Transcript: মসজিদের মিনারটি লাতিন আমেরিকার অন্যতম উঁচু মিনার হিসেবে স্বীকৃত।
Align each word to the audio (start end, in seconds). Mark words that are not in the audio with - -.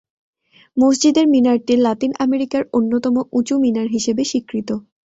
মসজিদের 0.77 1.25
মিনারটি 1.27 1.73
লাতিন 1.77 2.11
আমেরিকার 2.25 2.63
অন্যতম 2.73 3.15
উঁচু 3.31 3.55
মিনার 3.63 3.87
হিসেবে 3.87 4.21
স্বীকৃত। 4.25 4.69